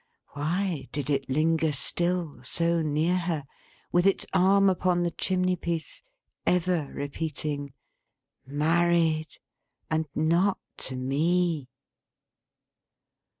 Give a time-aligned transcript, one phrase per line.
[0.29, 3.45] Why did it linger still, so near her,
[3.91, 6.01] with its arm upon the chimney piece,
[6.43, 7.73] ever repeating
[8.43, 9.37] "Married!
[9.91, 11.69] and not to me!"